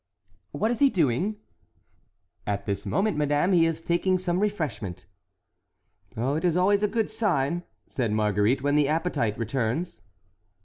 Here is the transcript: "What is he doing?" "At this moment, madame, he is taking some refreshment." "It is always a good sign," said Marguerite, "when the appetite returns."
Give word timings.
"What 0.51 0.71
is 0.71 0.79
he 0.79 0.89
doing?" 0.89 1.35
"At 2.47 2.65
this 2.65 2.87
moment, 2.87 3.17
madame, 3.17 3.51
he 3.53 3.67
is 3.67 3.83
taking 3.83 4.17
some 4.17 4.39
refreshment." 4.39 5.05
"It 6.17 6.43
is 6.43 6.57
always 6.57 6.81
a 6.81 6.87
good 6.87 7.11
sign," 7.11 7.61
said 7.87 8.11
Marguerite, 8.11 8.63
"when 8.63 8.73
the 8.73 8.87
appetite 8.87 9.37
returns." 9.37 10.01